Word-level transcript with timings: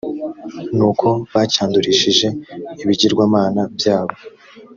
n 0.77 0.79
uko 0.89 1.07
bacyandurishije 1.33 2.27
ibigirwamana 2.81 3.61
byabo 3.77 4.15